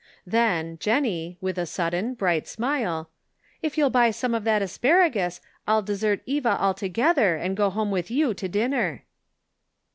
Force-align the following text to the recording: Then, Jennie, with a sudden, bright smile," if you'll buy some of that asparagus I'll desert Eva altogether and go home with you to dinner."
Then, 0.25 0.79
Jennie, 0.79 1.37
with 1.41 1.59
a 1.59 1.67
sudden, 1.67 2.15
bright 2.15 2.47
smile," 2.47 3.11
if 3.61 3.77
you'll 3.77 3.91
buy 3.91 4.09
some 4.09 4.33
of 4.33 4.45
that 4.45 4.63
asparagus 4.63 5.41
I'll 5.67 5.83
desert 5.83 6.23
Eva 6.25 6.57
altogether 6.59 7.35
and 7.35 7.55
go 7.55 7.69
home 7.69 7.91
with 7.91 8.09
you 8.09 8.33
to 8.33 8.49
dinner." 8.49 9.03